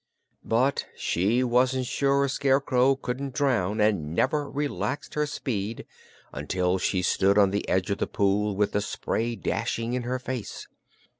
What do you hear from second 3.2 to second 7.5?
drown and never relaxed her speed until she stood